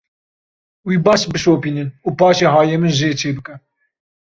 Wî 0.87 0.97
baş 1.05 1.21
bişopînin 1.33 1.89
û 2.07 2.09
paşê 2.19 2.47
hayê 2.55 2.77
min 2.81 2.93
jê 2.99 3.09
çêbike. 3.19 3.55